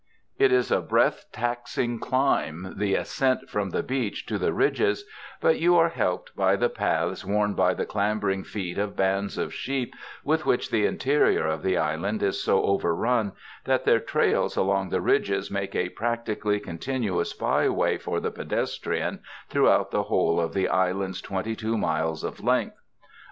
It 0.39 0.51
is 0.51 0.71
a 0.71 0.81
breath 0.81 1.25
taxing 1.31 1.99
climb, 1.99 2.73
the 2.75 2.95
ascent 2.95 3.51
from 3.51 3.69
the 3.69 3.83
beach 3.83 4.25
to 4.25 4.39
the 4.39 4.51
ridges, 4.51 5.05
but 5.39 5.59
you 5.59 5.77
are 5.77 5.89
helped 5.89 6.35
by 6.35 6.55
the 6.55 6.69
paths 6.69 7.23
worn 7.23 7.53
by 7.53 7.75
the 7.75 7.85
clambering 7.85 8.43
feet 8.43 8.79
of 8.79 8.95
bands 8.95 9.37
of 9.37 9.53
sheep 9.53 9.93
with 10.23 10.43
which 10.43 10.71
the 10.71 10.87
interior 10.87 11.45
of 11.45 11.61
the 11.61 11.77
island 11.77 12.23
is 12.23 12.41
so 12.43 12.63
over 12.63 12.95
run 12.95 13.33
that 13.65 13.85
their 13.85 13.99
trails 13.99 14.57
along 14.57 14.89
the 14.89 15.01
ridges 15.01 15.51
make 15.51 15.75
a 15.75 15.89
practically 15.89 16.59
con 16.59 16.79
tinuous 16.79 17.37
by 17.37 17.69
way 17.69 17.99
for 17.99 18.19
the 18.19 18.31
pedestrian 18.31 19.19
throughout 19.49 19.91
the 19.91 20.01
whole 20.05 20.39
of 20.39 20.55
the 20.55 20.67
island's 20.67 21.21
twenty 21.21 21.55
two 21.55 21.77
miles 21.77 22.23
of 22.23 22.43
length. 22.43 22.81